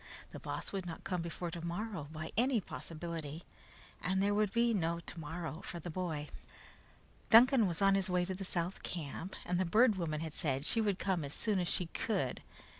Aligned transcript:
The 0.31 0.39
Boss 0.39 0.71
could 0.71 0.87
not 0.87 1.03
come 1.03 1.21
before 1.21 1.51
tomorrow 1.51 2.07
by 2.11 2.31
any 2.35 2.59
possibility, 2.59 3.43
and 4.01 4.19
there 4.19 4.33
would 4.33 4.51
be 4.51 4.73
no 4.73 4.99
tomorrow 5.01 5.61
for 5.61 5.79
the 5.79 5.91
boy. 5.91 6.29
Duncan 7.29 7.67
was 7.67 7.83
on 7.83 7.93
his 7.93 8.09
way 8.09 8.25
to 8.25 8.33
the 8.33 8.43
South 8.43 8.81
camp, 8.81 9.35
and 9.45 9.59
the 9.59 9.63
Bird 9.63 9.97
Woman 9.97 10.21
had 10.21 10.33
said 10.33 10.65
she 10.65 10.81
would 10.81 10.97
come 10.97 11.23
as 11.23 11.35
soon 11.35 11.59
as 11.59 11.67
she 11.67 11.85
could. 11.85 12.41